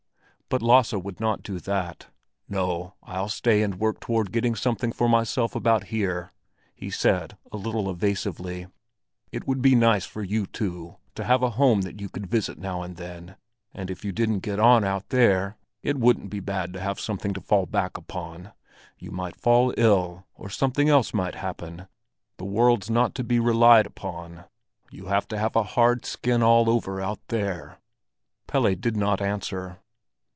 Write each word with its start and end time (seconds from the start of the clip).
But 0.49 0.61
Lasse 0.61 0.91
would 0.91 1.21
not 1.21 1.43
do 1.43 1.59
that. 1.59 2.07
"No, 2.49 2.95
I'll 3.03 3.29
stay 3.29 3.61
and 3.63 3.79
work 3.79 4.01
toward 4.01 4.33
getting 4.33 4.53
something 4.53 4.91
for 4.91 5.07
myself 5.07 5.55
about 5.55 5.85
here," 5.85 6.33
he 6.75 6.89
said, 6.89 7.37
a 7.53 7.55
little 7.55 7.89
evasively. 7.89 8.67
"It 9.31 9.47
would 9.47 9.61
be 9.61 9.75
nice 9.75 10.05
for 10.05 10.21
you 10.21 10.45
too, 10.45 10.97
to 11.15 11.23
have 11.23 11.41
a 11.41 11.51
home 11.51 11.83
that 11.83 12.01
you 12.01 12.09
could 12.09 12.27
visit 12.27 12.57
now 12.57 12.81
and 12.81 12.97
then; 12.97 13.37
and 13.73 13.89
if 13.89 14.03
you 14.03 14.11
didn't 14.11 14.39
get 14.39 14.59
on 14.59 14.83
out 14.83 15.07
there, 15.07 15.55
it 15.83 15.95
wouldn't 15.97 16.29
be 16.29 16.41
bad 16.41 16.73
to 16.73 16.81
have 16.81 16.99
something 16.99 17.33
to 17.33 17.39
fall 17.39 17.65
back 17.65 17.95
upon. 17.97 18.51
You 18.99 19.11
might 19.11 19.37
fall 19.39 19.73
ill, 19.77 20.25
or 20.35 20.49
something 20.49 20.89
else 20.89 21.13
might 21.13 21.35
happen; 21.35 21.87
the 22.35 22.43
world's 22.43 22.89
not 22.89 23.15
to 23.15 23.23
be 23.23 23.39
relied 23.39 23.85
upon. 23.85 24.43
You 24.91 25.05
have 25.05 25.29
to 25.29 25.37
have 25.37 25.55
a 25.55 25.63
hard 25.63 26.03
skin 26.05 26.43
all 26.43 26.69
over 26.69 26.99
out 26.99 27.25
there." 27.29 27.79
Pelle 28.47 28.75
did 28.75 28.97
not 28.97 29.21
answer. 29.21 29.77